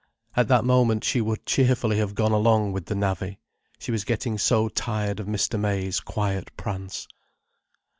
At 0.35 0.47
that 0.47 0.65
moment 0.65 1.03
she 1.03 1.21
would 1.21 1.45
cheerfully 1.45 1.99
have 1.99 2.15
gone 2.15 2.31
along 2.31 2.71
with 2.73 2.87
the 2.87 2.95
navvy. 2.95 3.37
She 3.77 3.91
was 3.91 4.03
getting 4.03 4.39
so 4.39 4.67
tired 4.67 5.19
of 5.19 5.27
Mr. 5.27 5.59
May's 5.59 5.99
quiet 5.99 6.49
prance. 6.57 7.07